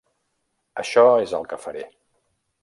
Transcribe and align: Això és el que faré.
Això 0.83 1.03
és 1.27 1.35
el 1.41 1.45
que 1.53 1.61
faré. 1.67 1.85